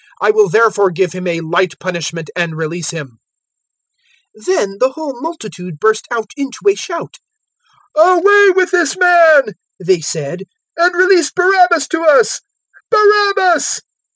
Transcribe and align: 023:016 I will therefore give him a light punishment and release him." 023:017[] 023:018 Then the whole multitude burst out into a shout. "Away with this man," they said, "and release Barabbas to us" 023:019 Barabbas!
023:016 0.23 0.27
I 0.27 0.31
will 0.31 0.49
therefore 0.49 0.89
give 0.89 1.13
him 1.13 1.27
a 1.27 1.41
light 1.41 1.73
punishment 1.79 2.31
and 2.35 2.57
release 2.57 2.89
him." 2.89 3.19
023:017[] 4.35 4.41
023:018 4.45 4.45
Then 4.47 4.77
the 4.79 4.89
whole 4.93 5.21
multitude 5.21 5.79
burst 5.79 6.07
out 6.09 6.31
into 6.35 6.57
a 6.67 6.73
shout. 6.73 7.17
"Away 7.95 8.49
with 8.49 8.71
this 8.71 8.97
man," 8.97 9.53
they 9.79 10.01
said, 10.01 10.45
"and 10.75 10.95
release 10.95 11.29
Barabbas 11.31 11.87
to 11.89 12.01
us" 12.03 12.41
023:019 12.91 12.91
Barabbas! 13.35 13.81